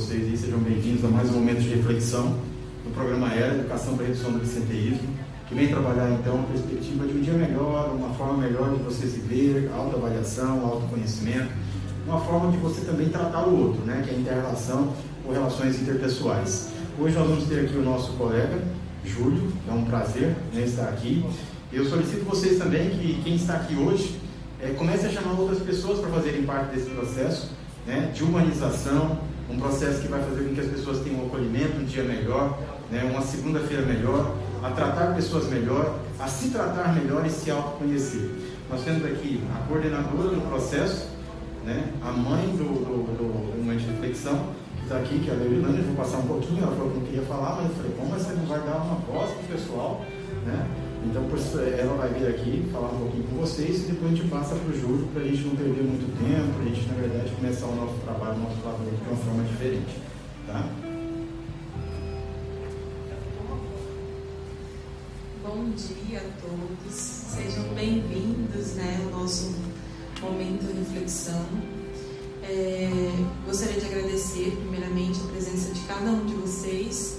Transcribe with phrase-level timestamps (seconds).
[0.00, 2.38] vocês e sejam bem-vindos a mais um momento de reflexão
[2.84, 5.06] do programa ERA, Educação para a Redução do Absenteísmo,
[5.46, 9.06] que vem trabalhar então a perspectiva de um dia melhor, uma forma melhor de você
[9.06, 11.50] se ver, autoavaliação, autoconhecimento,
[12.06, 14.94] uma forma de você também tratar o outro, né, que é a inter-relação
[15.26, 16.70] ou relações interpessoais.
[16.98, 18.58] Hoje nós vamos ter aqui o nosso colega,
[19.04, 21.22] Júlio, é um prazer né, estar aqui.
[21.70, 24.18] Eu solicito vocês também que quem está aqui hoje
[24.62, 27.50] é, comece a chamar outras pessoas para fazerem parte desse processo
[27.86, 29.18] né, de humanização,
[29.52, 32.58] um processo que vai fazer com que as pessoas tenham um acolhimento, um dia melhor,
[32.90, 38.30] né, uma segunda-feira melhor, a tratar pessoas melhor, a se tratar melhor e se autoconhecer.
[38.70, 41.08] Nós temos aqui a coordenadora do processo,
[41.64, 45.78] né, a mãe do, do, momento de reflexão, que está aqui, que é a Leilani,
[45.78, 48.10] eu vou passar um pouquinho, ela falou que não queria falar, mas eu falei, como
[48.10, 50.04] você não vai dar uma voz para o pessoal,
[50.46, 50.66] né?
[51.02, 51.24] Então,
[51.78, 54.70] ela vai vir aqui falar um pouquinho com vocês e depois a gente passa para
[54.70, 57.66] o Júlio para a gente não perder muito tempo, para a gente, na verdade, começar
[57.66, 59.96] o nosso trabalho, o nosso trabalho de uma forma diferente.
[60.46, 60.68] Tá?
[65.42, 69.54] Bom dia a todos, sejam bem-vindos né, ao nosso
[70.20, 71.46] momento de reflexão.
[72.42, 72.90] É,
[73.46, 77.16] gostaria de agradecer, primeiramente, a presença de cada um de vocês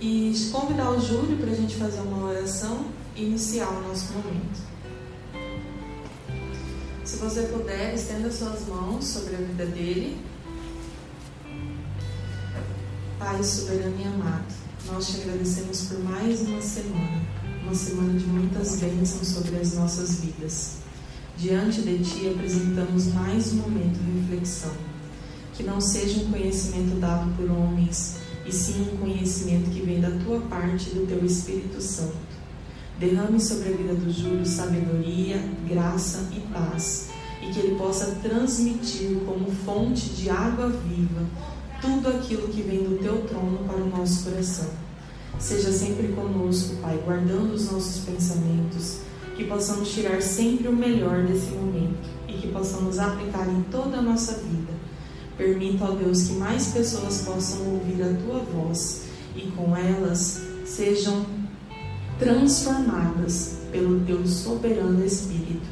[0.00, 4.60] e convidar o Júlio para a gente fazer uma oração iniciar o nosso momento.
[7.04, 10.18] Se você puder, estenda suas mãos sobre a vida dele.
[13.18, 14.54] Pai soberano e amado,
[14.86, 17.20] nós te agradecemos por mais uma semana,
[17.62, 20.76] uma semana de muitas bênçãos sobre as nossas vidas.
[21.36, 24.72] Diante de ti apresentamos mais um momento de reflexão.
[25.54, 30.10] Que não seja um conhecimento dado por homens, e sim um conhecimento que vem da
[30.24, 32.39] tua parte e do teu Espírito Santo
[33.00, 37.08] Derrame sobre a vida do Júlio sabedoria, graça e paz,
[37.40, 41.24] e que ele possa transmitir como fonte de água viva
[41.80, 44.68] tudo aquilo que vem do teu trono para o nosso coração.
[45.38, 48.98] Seja sempre conosco, Pai, guardando os nossos pensamentos,
[49.34, 54.02] que possamos tirar sempre o melhor desse momento e que possamos aplicar em toda a
[54.02, 54.74] nossa vida.
[55.38, 61.39] Permita, ó Deus, que mais pessoas possam ouvir a tua voz e com elas sejam
[62.20, 65.66] transformadas pelo teu soberano Espírito.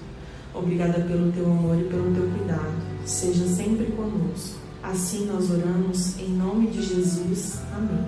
[0.55, 2.73] Obrigada pelo teu amor e pelo teu cuidado.
[3.05, 4.59] Seja sempre conosco.
[4.83, 7.61] Assim nós oramos em nome de Jesus.
[7.77, 8.05] Amém.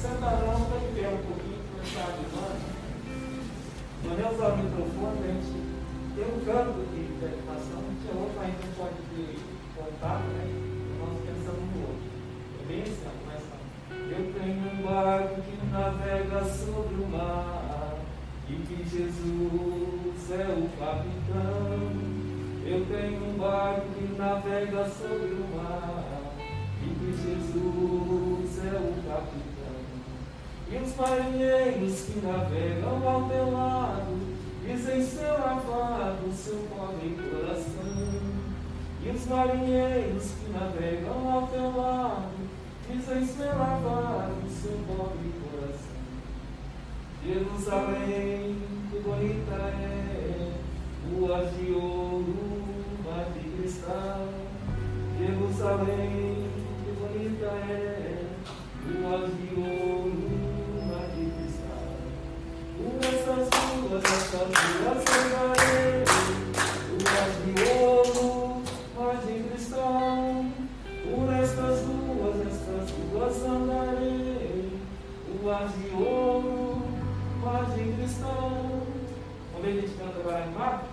[0.00, 2.74] Sentarão para ver um pouquinho começar a dinâmica.
[4.02, 5.64] Vamos usar o microfone, a gente
[6.16, 8.34] tem um canto de meditação, tinha outro
[12.64, 13.38] contato, né?
[14.10, 17.96] Eu tenho um barco que navega sobre o mar
[18.48, 22.14] e que Jesus é o capitão.
[22.66, 26.34] Eu tenho um barco que navega sobre o mar
[26.82, 29.54] e que Jesus é o capitão.
[30.70, 34.34] E os marinheiros que navegam ao teu lado
[34.66, 38.44] dizem ser lavado seu pobre coração.
[39.02, 42.33] E os marinheiros que navegam ao teu lado
[43.26, 45.94] ser lavado seu pobre coração.
[47.24, 48.58] Jerusalém,
[48.90, 50.52] que bonita é,
[51.10, 52.62] ruas de ouro,
[53.04, 54.28] mar de cristal.
[55.18, 56.50] Jerusalém,
[56.84, 58.24] que bonita é,
[58.84, 61.96] ruas de ouro, mar de cristal.
[62.76, 64.48] Por essas ruas, essas
[64.82, 66.13] ruas ruas
[79.64, 80.84] A gente canta agora animado,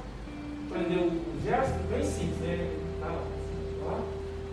[0.69, 2.73] aprendeu o gesto bem simples, né?
[3.01, 3.07] Tá
[3.85, 3.99] lá.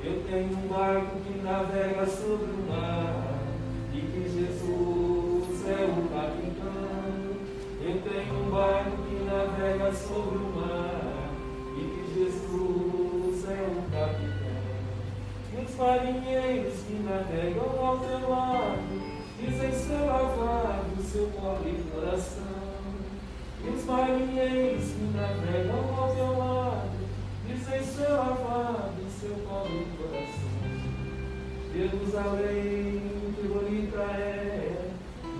[0.02, 3.38] Eu tenho um barco que navega sobre o mar,
[3.94, 6.98] e que Jesus é o capitão.
[7.80, 11.30] Eu tenho um barco que navega sobre o mar,
[11.76, 14.48] e que Jesus é o capitão
[15.64, 18.78] os marinheiros que navegam ao teu lado
[19.40, 22.57] dizem ser lavado seu pobre coração.
[23.68, 26.90] E os marinheiros que navegam ao teu lado
[27.46, 30.48] dizem ser lavado seu pobre coração.
[31.74, 33.02] Jerusalém,
[33.36, 34.90] que bonita é,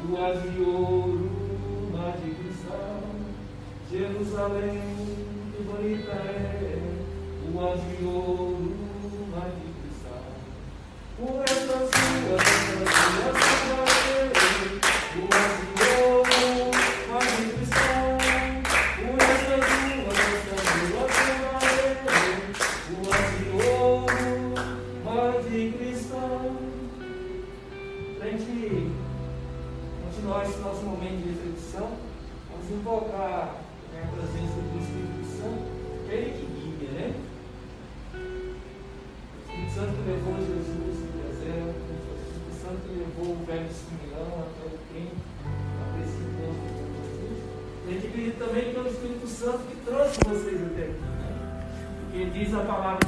[0.06, 3.00] ruas de ouro, mar de cristal.
[3.90, 5.16] Jerusalém,
[5.56, 6.78] que bonita é,
[7.50, 8.76] ruas de ouro,
[9.32, 9.68] mar de
[11.18, 12.57] por essas ruas,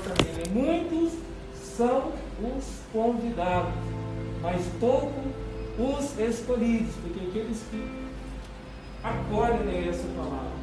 [0.02, 1.12] também, muitos
[1.76, 3.72] são os convidados,
[4.42, 5.12] mas poucos
[5.78, 7.82] os escolhidos, porque aqueles que
[9.02, 10.60] acolhem essa palavra.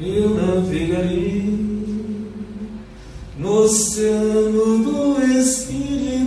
[0.00, 1.70] Eu navegarei
[3.36, 6.19] no oceano do Espírito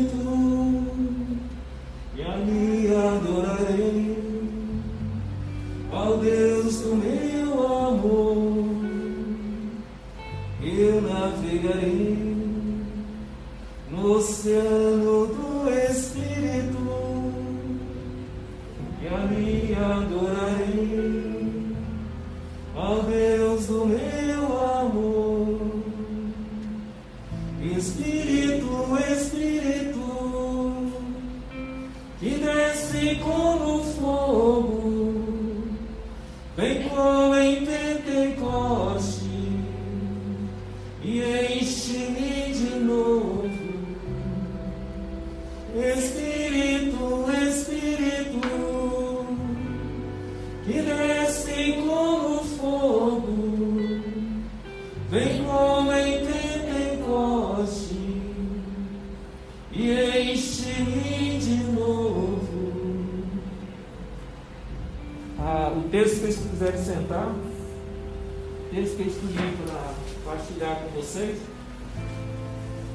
[65.40, 69.94] Ah, o texto que vocês quiserem sentar, o texto que eu escolhi para
[70.26, 71.40] partilhar com vocês,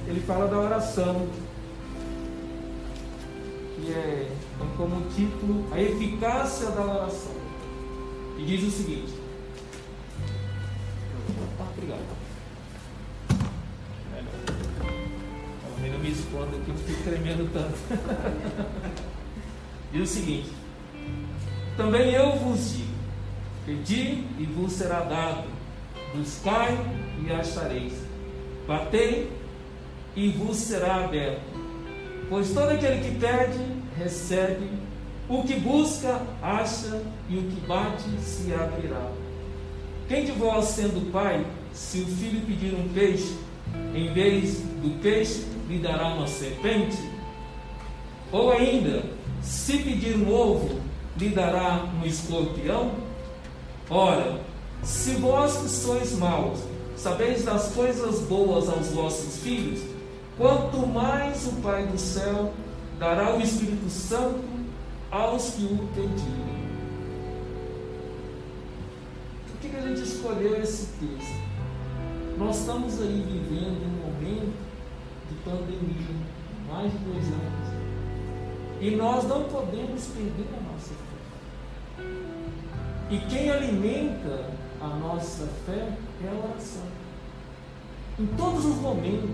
[0.07, 1.29] ele fala da oração,
[3.77, 7.39] que é, tem como título a eficácia da oração.
[8.39, 9.13] E diz o seguinte.
[11.61, 12.19] Obrigado.
[15.81, 17.79] Pelo eu me escondo aqui, não fico tremendo tanto.
[19.93, 20.58] diz o seguinte.
[21.79, 22.91] Também eu vos digo:
[23.65, 25.45] pedi e vos será dado,
[26.13, 26.77] buscai
[27.25, 27.93] e achareis,
[28.67, 29.31] batei
[30.17, 31.41] e vos será aberto.
[32.29, 33.65] Pois todo aquele que pede,
[33.97, 34.69] recebe,
[35.29, 39.13] o que busca, acha, e o que bate, se abrirá.
[40.09, 43.39] Quem de vós, sendo pai, se o filho pedir um peixe,
[43.95, 46.99] em vez do peixe, lhe dará uma serpente?
[48.33, 49.05] Ou ainda,
[49.41, 50.78] se pedir um ovo,
[51.19, 52.93] lhe dará um escorpião?
[53.91, 54.41] Ora,
[54.83, 56.61] se vós que sois maus,
[56.97, 59.81] sabeis das coisas boas aos vossos filhos,
[60.37, 62.53] quanto mais o Pai do céu
[62.99, 64.45] dará o Espírito Santo
[65.11, 66.59] aos que o pedirem.
[69.51, 71.49] Por que, que a gente escolheu esse texto?
[72.39, 74.57] Nós estamos aí vivendo um momento
[75.29, 76.17] de pandemia,
[76.69, 77.68] mais de dois anos.
[78.81, 82.05] E nós não podemos perder a nossa fé.
[83.11, 86.87] E quem alimenta a nossa fé é a oração.
[88.19, 89.31] Em todos os momentos,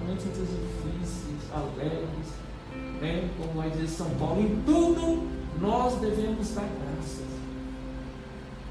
[0.00, 2.32] momentos difíceis, alegres,
[3.00, 3.28] né?
[3.38, 5.28] como vai dizer São Paulo, em tudo
[5.60, 7.28] nós devemos dar graças.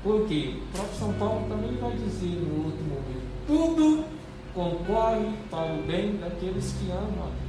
[0.03, 0.55] Por quê?
[0.57, 4.05] O próprio São Paulo também vai dizer no outro momento: tudo
[4.53, 7.46] concorre para o bem daqueles que amam a Deus.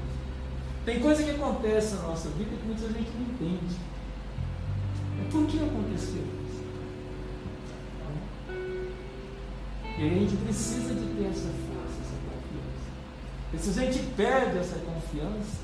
[0.88, 3.76] Tem coisa que acontece na nossa vida que muita gente não entende.
[5.30, 6.64] Por que aconteceu isso?
[9.98, 12.88] E a gente precisa de ter essa força, essa confiança.
[13.52, 15.60] E se a gente perde essa confiança,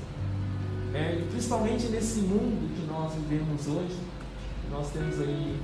[0.93, 3.97] é, principalmente nesse mundo que nós vivemos hoje,
[4.69, 5.59] nós temos aí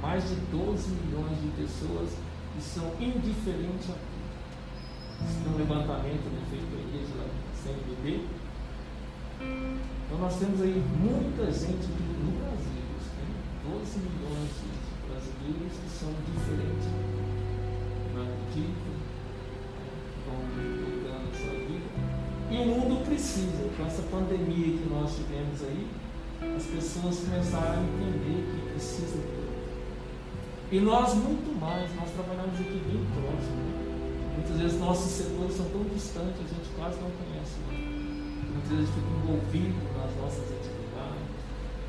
[0.00, 2.08] mais de 12 milhões de pessoas
[2.56, 5.44] que são indiferentes a tudo.
[5.44, 7.28] Tem um levantamento né, feito pela igreja
[7.62, 8.41] CNBB.
[10.06, 12.84] Então nós temos aí muita gente no Brasil,
[13.16, 16.88] tem 12 milhões de brasileiros que são diferentes.
[18.14, 18.92] Não acreditam,
[20.26, 21.88] vão mudando a sua vida.
[22.50, 25.86] E o mundo precisa, com essa pandemia que nós tivemos aí,
[26.56, 29.42] as pessoas começaram a entender que precisa de Deus.
[30.70, 33.56] E nós muito mais, nós trabalhamos aqui bem próximo.
[33.56, 34.36] Né?
[34.36, 37.56] Muitas vezes nossos setores são tão distantes, a gente quase não conhece.
[37.70, 38.11] Né?
[38.50, 41.30] Muitas vezes fica envolvido nas nossas atividades,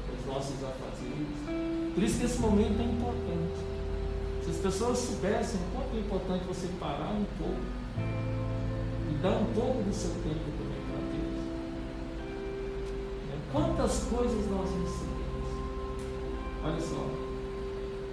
[0.09, 1.93] nos nossos afazeres.
[1.93, 3.59] Por isso que esse momento é importante.
[4.43, 7.61] Se as pessoas soubessem o quanto é importante você parar um pouco
[9.09, 11.43] e dar um pouco do seu tempo também para Deus.
[13.53, 15.23] Quantas coisas nós recebemos?
[16.63, 17.07] Olha só,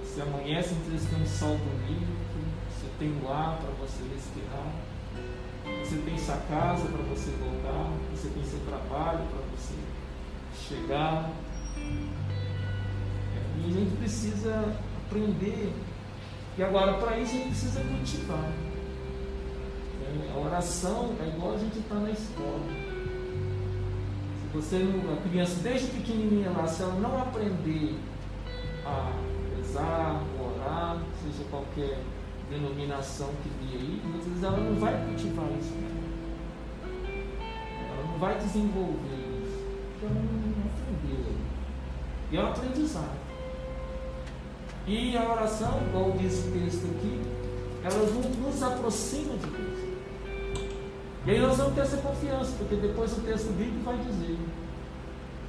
[0.04, 2.12] você amanhece, muitas vezes tem um sol bonito,
[2.68, 4.72] você tem o ar para você respirar,
[5.82, 9.74] Você tem sua casa para você voltar, você tem seu trabalho para você
[10.68, 11.30] chegar.
[11.76, 14.74] E a gente precisa
[15.06, 15.72] aprender.
[16.56, 18.52] E agora, para isso, a gente precisa cultivar.
[20.34, 22.60] A oração é igual a gente está na escola.
[24.40, 27.94] Se você a criança desde pequenininha lá, se ela não aprender
[28.84, 29.12] a
[29.56, 32.02] rezar, orar, seja qualquer
[32.50, 35.72] denominação que vi aí, muitas vezes ela não vai cultivar isso.
[35.72, 35.90] Né?
[37.92, 39.58] Ela não vai desenvolver isso.
[39.92, 41.34] Porque ela não aprendeu.
[42.32, 43.20] E é um aprendizado.
[44.86, 47.22] E a oração, igual diz o texto aqui,
[47.84, 49.78] ela nos aproxima de Deus.
[51.26, 54.36] E aí nós vamos ter essa confiança, porque depois o texto bíblico vai dizer.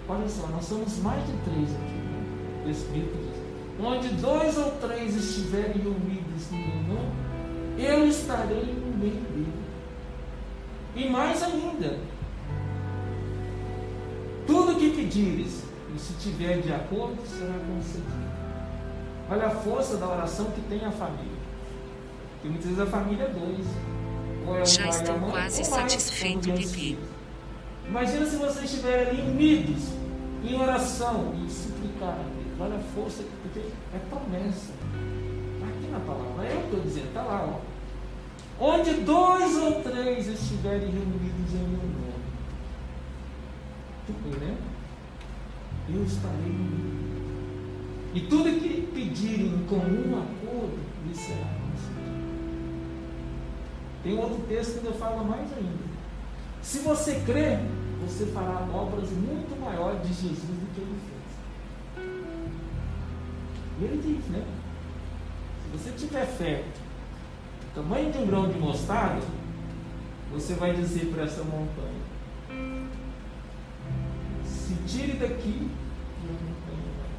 [0.08, 1.94] Olha só, nós somos mais de três aqui.
[1.94, 2.62] Né?
[2.62, 3.31] O texto bíblico diz.
[3.84, 7.12] Onde dois ou três estiverem unidos no meu nome,
[7.80, 9.54] eu estarei no meio dele.
[10.96, 11.98] E mais ainda,
[14.46, 15.64] tudo que pedires,
[15.96, 18.32] e se tiver de acordo, será concedido.
[19.30, 21.42] Olha a força da oração que tem a família.
[22.34, 23.66] Porque muitas vezes a família é dois.
[24.46, 27.10] Ou é um Já pai estou e a mãe, quase satisfeito, filhos.
[27.88, 29.84] Imagina se vocês estiverem ali unidos
[30.44, 32.20] em oração e suplicar.
[32.62, 34.72] Olha a força, porque é promessa.
[35.56, 36.46] Está aqui na palavra.
[36.46, 37.60] É eu que estou dizendo, está lá.
[38.60, 38.64] Ó.
[38.64, 42.22] Onde dois ou três estiverem reunidos em meu nome.
[44.06, 44.58] Tudo, né?
[45.90, 47.02] Eu estarei no meio.
[48.14, 50.78] E tudo que pedirem em comum acordo,
[51.08, 52.12] lhe será concedido.
[54.04, 55.92] Tem outro texto que ainda fala mais ainda.
[56.62, 57.60] Se você crer,
[58.06, 61.21] você fará obras muito maiores de Jesus do que ele fez.
[63.82, 64.46] Ele diz, né?
[65.64, 66.64] Se você tiver fé,
[67.74, 69.26] tamanho de um grão de mostarda,
[70.32, 72.02] você vai dizer para essa montanha:
[74.46, 75.70] se tire daqui
[76.24, 77.10] e a montanha vai.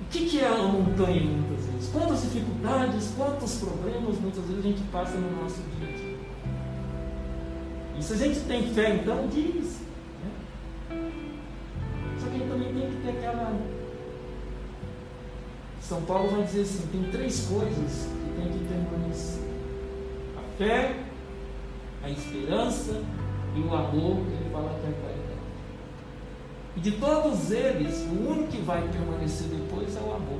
[0.00, 1.90] O que, que é a montanha muitas vezes?
[1.92, 6.18] Quantas dificuldades, quantos problemas muitas vezes a gente passa no nosso dia a dia.
[7.98, 9.80] E se a gente tem fé, então diz.
[10.22, 11.10] Né?
[12.18, 13.79] Só que a gente também tem que ter aquela.
[15.90, 19.42] São Paulo vai dizer assim: tem três coisas que tem que permanecer:
[20.38, 20.94] a fé,
[22.04, 23.02] a esperança
[23.56, 25.40] e o amor, ele fala que é a caridade.
[26.76, 30.38] E de todos eles, o único que vai permanecer depois é o amor.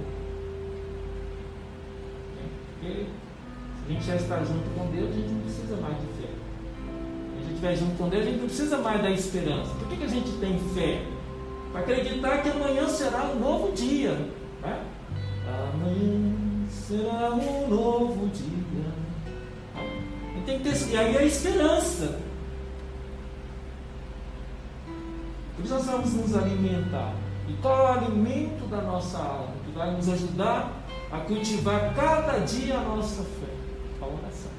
[2.78, 6.06] Porque se a gente já está junto com Deus, a gente não precisa mais de
[6.06, 6.28] fé.
[6.28, 9.74] Se a gente estiver junto com Deus, a gente não precisa mais da esperança.
[9.74, 11.02] Por que, que a gente tem fé?
[11.72, 14.38] Para acreditar que amanhã será um novo dia.
[15.80, 16.34] Amanhã
[16.68, 18.84] será um novo dia.
[20.36, 22.20] E, tem que ter, e aí a esperança.
[25.56, 27.14] Por isso nós vamos nos alimentar.
[27.48, 29.54] E qual é o alimento da nossa alma?
[29.64, 30.72] Que vai nos ajudar
[31.10, 33.54] a cultivar cada dia a nossa fé?
[34.02, 34.50] A oração.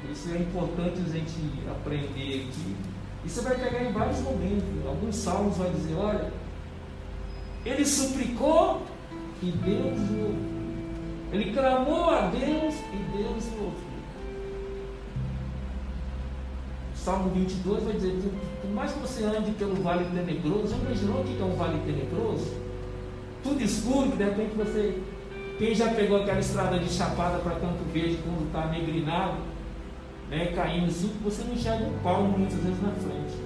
[0.00, 2.76] Por isso é importante a gente aprender aqui.
[3.24, 4.86] E você vai pegar em vários momentos.
[4.86, 6.32] Alguns salmos vai dizer, olha,
[7.68, 8.82] ele suplicou
[9.42, 10.56] e Deus o ouviu.
[11.32, 13.86] Ele clamou a Deus e Deus o ouviu.
[16.94, 18.20] Salmo 22 vai dizer:
[18.62, 21.78] por mais que você ande pelo vale tenebroso, já imaginou o que é um vale
[21.86, 22.52] tenebroso?
[23.42, 25.02] Tudo escuro, que de repente você.
[25.58, 29.38] Quem já pegou aquela estrada de chapada para Campo Verde quando está negrinado,
[30.28, 33.36] né, caindo assim, você não enxerga um palmo muitas vezes na frente.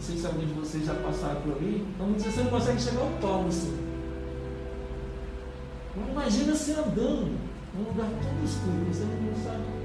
[0.00, 2.50] Não sei se algum de vocês já passaram por ali, então muitas vezes você não
[2.50, 3.78] consegue enxergar um palmo assim.
[5.90, 7.38] Então, imagina você andando
[7.74, 9.80] num lugar todo escuro, você não sabe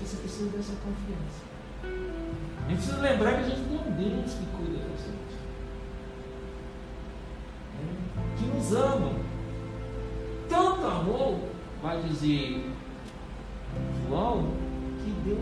[0.00, 1.44] você precisa dessa confiança.
[1.84, 5.36] A gente precisa lembrar que a gente tem um Deus que cuida da gente.
[7.78, 9.12] É, que nos ama.
[10.48, 11.38] Tanto amor,
[11.80, 12.68] vai dizer
[14.08, 14.48] João,
[15.04, 15.38] que deu,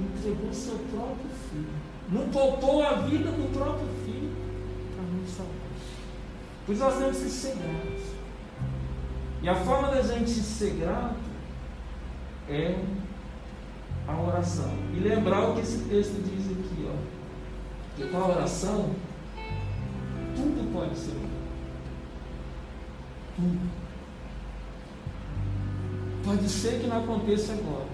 [0.00, 1.79] entregou seu próprio filho.
[2.10, 4.32] Não poupou a vida do próprio filho
[4.94, 5.54] para nos salvar.
[6.66, 8.02] Por isso nós temos que ser gratos.
[9.42, 11.16] E a forma da gente ser grato
[12.48, 12.78] é
[14.08, 14.72] a oração.
[14.94, 16.96] E lembrar o que esse texto diz aqui, ó.
[17.96, 18.90] Que com a oração,
[20.34, 21.14] tudo pode ser.
[23.36, 23.70] Tudo.
[26.24, 27.86] Pode ser que não aconteça agora.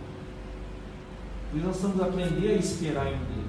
[1.50, 3.45] Por isso nós vamos aprender a esperar em Deus.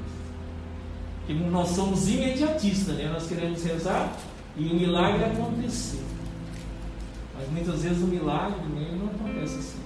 [1.27, 3.09] Porque nós somos imediatistas, né?
[3.11, 4.13] Nós queremos rezar
[4.55, 6.01] e o milagre acontecer.
[7.37, 9.79] Mas muitas vezes o milagre nem não acontece assim.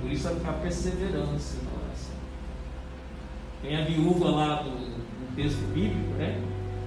[0.00, 2.14] Por isso a perseverança na oração.
[3.60, 6.40] Tem a viúva lá do, do texto bíblico, né?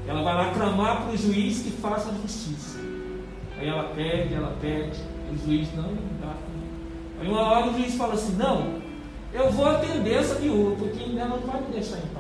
[0.08, 2.80] Ela vai lá clamar para o juiz que faça justiça.
[3.60, 6.34] Aí ela pede, ela pede, e o juiz não dá.
[7.20, 8.80] Aí uma hora o juiz fala assim, não,
[9.34, 12.19] eu vou atender essa viúva, porque ela não vai me deixar em paz.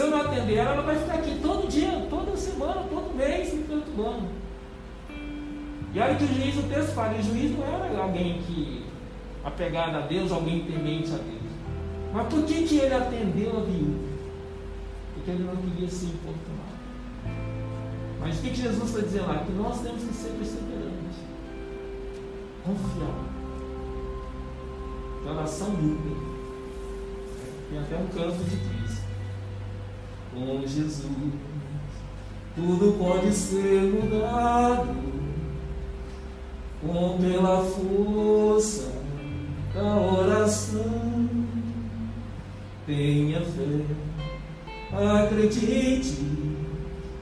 [0.00, 3.52] Se eu não atender ela, ela vai ficar aqui todo dia, toda semana, todo mês
[3.52, 4.28] me perturbando.
[5.92, 8.86] E olha que o juiz, o texto fala, o juiz não era alguém que
[9.44, 11.52] apegado a Deus, alguém temente a Deus.
[12.14, 14.08] Mas por que, que ele atendeu a viúva?
[15.12, 16.80] Porque ele não queria se importunar.
[18.20, 19.44] Mas o que, que Jesus está dizendo lá?
[19.44, 21.18] Que nós temos que ser perseverantes.
[22.64, 23.20] Confiar.
[25.22, 26.16] Que oração muda.
[27.68, 28.79] Tem até um canto de Cristo.
[30.32, 31.06] Com Jesus,
[32.54, 34.94] tudo pode ser mudado.
[36.80, 38.92] Com pela força
[39.74, 41.28] da oração.
[42.86, 43.84] Tenha fé,
[45.22, 46.22] acredite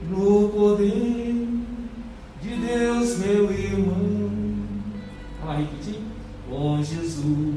[0.07, 1.47] no poder
[2.41, 4.29] de Deus, meu irmão.
[5.41, 6.01] Vamos repetir?
[6.47, 7.55] Com Jesus,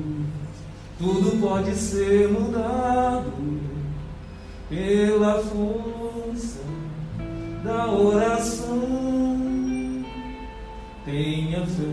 [0.99, 3.52] tudo pode ser mudado
[4.73, 6.61] pela força
[7.63, 8.89] da oração.
[11.05, 11.85] Tenha fé,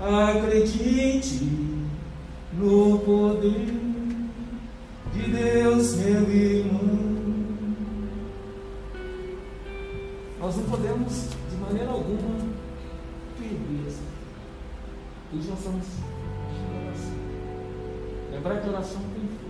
[0.00, 1.44] acredite
[2.52, 3.66] no poder
[5.12, 7.10] de Deus, meu irmão.
[10.38, 12.46] Nós não podemos, de maneira alguma,
[13.36, 15.36] perder essa fé.
[15.36, 15.86] Hoje nós estamos
[16.52, 17.14] em oração.
[18.30, 19.49] Lembrar que oração tem.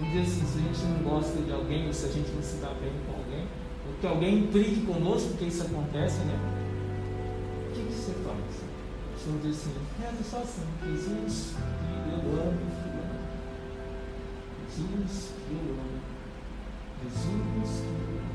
[0.00, 2.42] Um dia assim, se a gente não gosta de alguém, ou se a gente não
[2.42, 3.46] se dá bem com alguém,
[3.86, 6.38] ou que alguém implique conosco, porque isso acontece, né?
[7.68, 8.38] O que, que você faz?
[9.14, 11.54] O Senhor diz assim, reza só assim, Jesus,
[12.08, 13.20] eu amo fulano.
[14.74, 16.00] Jesus, eu amo.
[17.02, 18.30] Jesus, eu amo.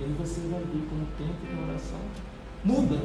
[0.00, 2.00] E aí você vai ver com o tempo de oração
[2.64, 2.96] muda.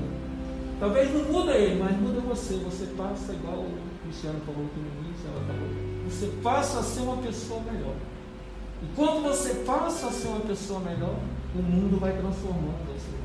[0.80, 2.56] Talvez não muda ele, mas muda você.
[2.56, 5.70] Você passa igual o Cristiano falou aqui no início, ela falou.
[6.10, 7.96] Você passa a ser uma pessoa melhor.
[8.84, 11.18] E quando você passa a ser uma pessoa melhor,
[11.56, 13.16] o mundo vai transformando você.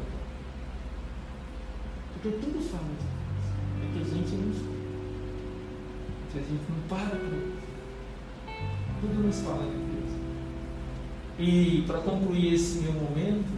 [2.14, 3.10] Porque tudo Deus.
[3.82, 4.52] É que a gente não.
[6.30, 7.28] Que a gente não para para
[9.00, 10.10] Tudo nos fala de Deus.
[11.38, 13.50] E para concluir esse meu momento,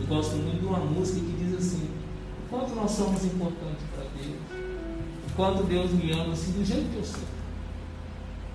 [0.00, 1.93] eu gosto muito de uma música que diz assim:
[2.54, 4.38] quanto nós somos importantes para Deus,
[5.34, 7.34] quanto Deus me ama assim, do jeito que eu sou.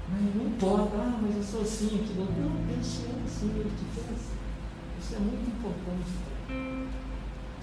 [0.10, 2.26] Mas não importa, ah, mas eu sou assim, aquilo.
[2.26, 4.20] Não, Deus te ama assim, Ele te fez.
[5.02, 6.30] Isso é muito importante.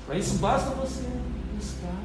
[0.06, 1.08] Para isso basta você
[1.54, 2.02] buscar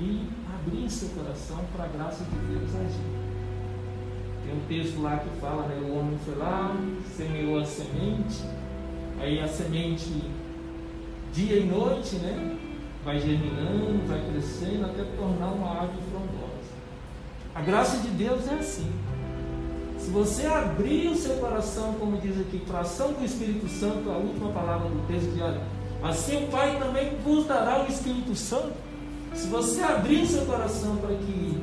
[0.00, 3.26] e abrir seu coração para a graça de Deus agir.
[4.44, 5.76] Tem um texto lá que fala, né?
[5.82, 6.74] O homem foi lá,
[7.14, 8.44] semeou a semente,
[9.20, 10.22] aí a semente,
[11.34, 12.65] dia e noite, né?
[13.06, 16.72] Vai germinando, vai crescendo até tornar uma árvore frondosa.
[17.54, 18.90] A graça de Deus é assim.
[19.96, 24.10] Se você abrir o seu coração, como diz aqui, para a ação do Espírito Santo,
[24.10, 25.62] a última palavra do texto de olha,
[26.02, 28.72] assim o Pai também vos dará o Espírito Santo.
[29.34, 31.62] Se você abrir o seu coração para que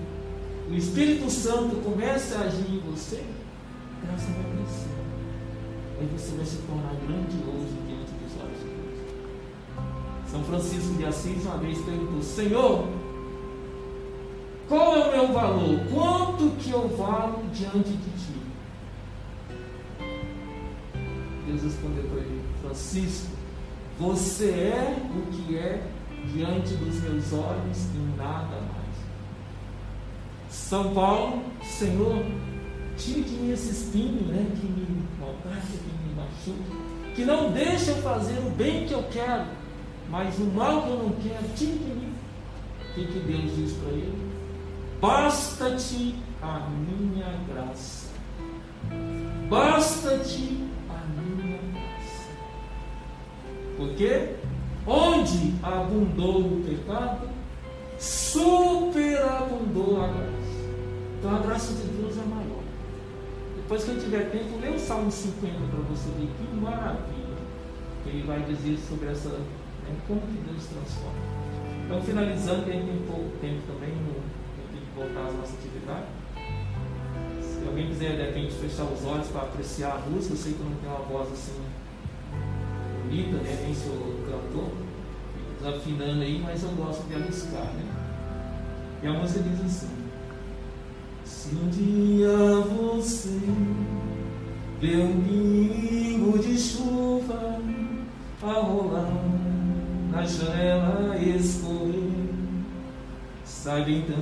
[0.70, 3.22] o Espírito Santo comece a agir em você,
[4.02, 4.94] a graça vai crescer.
[6.00, 7.83] Aí você vai se tornar grandioso
[10.34, 12.88] São Francisco de Assis uma vez perguntou: Senhor,
[14.68, 15.80] qual é o meu valor?
[15.94, 18.34] Quanto que eu valo diante de ti?
[21.46, 23.28] Deus respondeu para ele: Francisco,
[24.00, 25.84] você é o que é
[26.34, 28.96] diante dos meus olhos e nada mais.
[30.50, 32.26] São Paulo, Senhor,
[32.98, 37.92] tire de mim esse espinho né, que me maltrata, que me machuca, que não deixa
[37.92, 39.46] eu fazer o bem que eu quero,
[40.10, 42.14] mas o mal que eu não quero, tire de mim.
[42.82, 44.32] O que, que Deus diz para ele?
[45.02, 48.08] Basta-te a minha graça.
[49.50, 52.30] Basta-te a minha graça.
[53.78, 54.36] Porque
[54.86, 57.28] onde abundou o pecado,
[57.98, 60.34] superabundou a graça.
[61.20, 62.62] Então a graça de Deus é maior.
[63.56, 67.24] Depois que eu tiver tempo, lê o Salmo 50 para você ver que maravilha.
[68.06, 69.30] Ele vai dizer sobre essa,
[69.88, 69.96] né?
[70.08, 71.20] Como que Deus transforma.
[71.86, 74.22] Então, finalizando, que a gente tem pouco tempo também, eu
[74.72, 76.10] tenho que voltar às nossas atividades.
[77.42, 80.60] Se alguém quiser, de repente, fechar os olhos para apreciar a música, eu sei que
[80.60, 81.64] eu não tenho uma voz assim
[83.14, 83.60] bonita, né?
[83.64, 84.72] Nem sou cantor,
[85.76, 87.86] afinando aí, mas eu gosto de arriscar, né?
[89.04, 89.90] E a música diz assim.
[91.26, 92.38] Se um dia
[92.76, 93.40] você
[94.82, 96.13] veio me
[100.34, 102.30] janela escorrer,
[103.46, 104.16] está então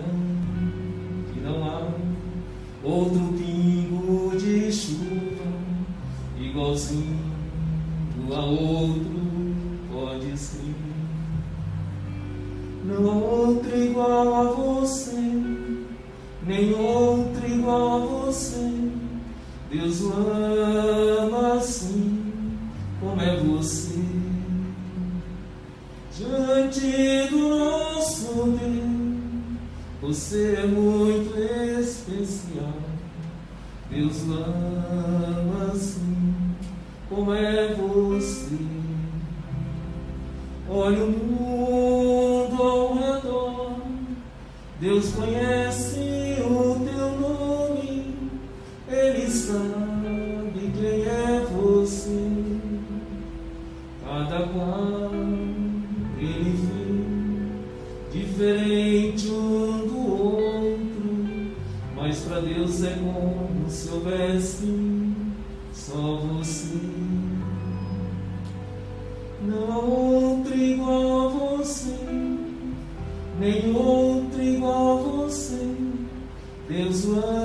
[1.33, 1.87] que não há
[2.83, 3.33] outro
[35.71, 36.55] assim
[37.09, 38.57] como é você.
[40.69, 43.75] Olha o mundo ao redor,
[44.79, 45.90] Deus conhece.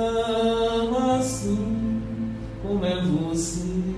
[0.07, 3.96] ama assim como é você.